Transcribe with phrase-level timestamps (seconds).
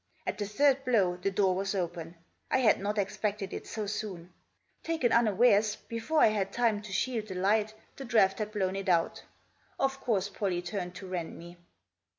[0.25, 2.15] At the third blow the door was open.
[2.49, 4.33] I had not expected it so soon.
[4.81, 8.89] Taken unawares, before I had time to shield the light the draught had blown it
[8.89, 9.21] out
[9.79, 11.55] Of course Pollie turned to rend me.